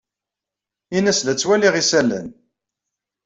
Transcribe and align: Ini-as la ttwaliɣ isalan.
Ini-as 0.97 1.19
la 1.23 1.33
ttwaliɣ 1.35 1.73
isalan. 1.81 2.29